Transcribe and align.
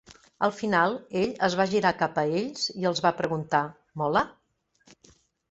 Al 0.45 0.51
final, 0.59 0.95
ell 1.19 1.35
es 1.47 1.55
va 1.59 1.67
girar 1.73 1.91
cap 1.99 2.17
a 2.21 2.23
ells 2.39 2.65
i 2.85 2.89
els 2.93 3.03
va 3.07 3.13
preguntar: 3.21 3.61
"Mola?" 4.03 4.27